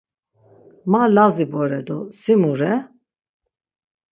[0.91, 2.73] Ma Lazi bore do si mu re?